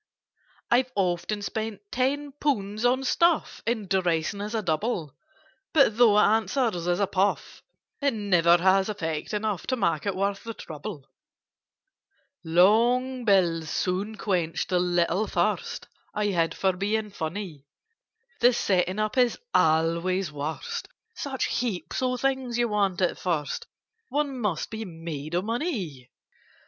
[0.71, 5.15] "I've often spent ten pounds on stuff, In dressing as a Double;
[5.75, 7.61] But, though it answers as a puff,
[8.01, 11.01] It never has effect enough To make it worth the trouble.
[12.43, 16.55] [Picture: In dressing as a Double] "Long bills soon quenched the little thirst I had
[16.55, 17.67] for being funny.
[18.39, 23.67] The setting up is always worst: Such heaps of things you want at first,
[24.09, 26.09] One must be made of money!